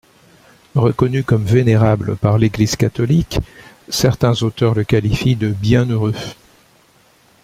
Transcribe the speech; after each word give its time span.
Reconnu 0.73 1.23
comme 1.23 1.45
vénérable 1.45 2.17
par 2.17 2.39
l'Église 2.39 2.75
catholique, 2.75 3.37
certains 3.87 4.33
auteurs 4.41 4.73
le 4.73 4.83
qualifient 4.83 5.35
de 5.35 5.49
bienheureux. 5.49 6.15